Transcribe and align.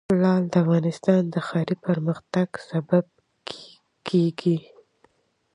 لعل 0.21 0.43
د 0.53 0.53
افغانستان 0.63 1.21
د 1.33 1.35
ښاري 1.47 1.75
پراختیا 1.83 2.43
سبب 2.69 3.05
کېږي. 4.07 4.57